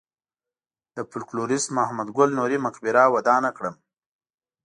د 0.95 0.97
فولکلوریست 1.09 1.69
محمد 1.77 2.09
ګل 2.17 2.29
نوري 2.39 2.57
مقبره 2.65 3.03
ودانه 3.15 3.49
کړم. 3.57 3.75